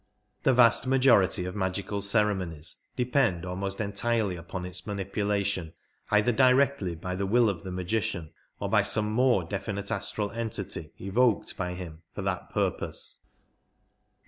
The 0.41 0.55
vast 0.55 0.87
majority 0.87 1.45
of 1.45 1.55
magical 1.55 2.01
ceremonies 2.01 2.77
depend 2.95 3.45
almost 3.45 3.79
entirely 3.79 4.35
upon 4.35 4.65
its 4.65 4.87
manipulation, 4.87 5.73
either 6.09 6.31
directly 6.31 6.95
by 6.95 7.15
the 7.15 7.27
will 7.27 7.49
of 7.49 7.63
the 7.63 7.71
magician, 7.71 8.31
or 8.59 8.67
by 8.67 8.81
some 8.81 9.11
more 9.11 9.43
definite 9.43 9.91
astral 9.91 10.31
entity 10.31 10.91
evoked 10.99 11.55
by 11.55 11.75
him 11.75 12.01
for 12.15 12.23
that 12.23 12.49
purpose. 12.49 13.19